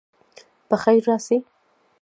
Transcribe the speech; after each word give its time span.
په 0.69 0.75
خیر 0.83 1.01
راسئ. 1.09 1.37